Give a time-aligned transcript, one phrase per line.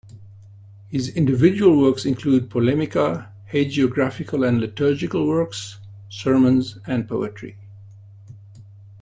[0.89, 5.77] His individual works included polemica, hagiographical and liturgical works,
[6.09, 7.59] sermons and poetry.